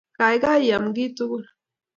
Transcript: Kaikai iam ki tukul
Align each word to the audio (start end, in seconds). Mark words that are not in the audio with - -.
Kaikai 0.17 0.63
iam 0.67 0.85
ki 0.95 1.05
tukul 1.15 1.43